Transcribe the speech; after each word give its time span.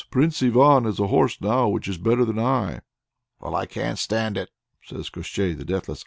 Prince 0.09 0.41
Ivan 0.41 0.85
has 0.85 0.99
a 0.99 1.05
horse 1.09 1.39
now 1.39 1.67
which 1.69 1.87
is 1.87 1.99
better 1.99 2.25
than 2.25 2.39
I." 2.39 2.81
"Well, 3.39 3.53
I 3.55 3.67
can't 3.67 3.99
stand 3.99 4.35
it," 4.35 4.49
says 4.81 5.11
Koshchei 5.11 5.53
the 5.55 5.63
Deathless. 5.63 5.99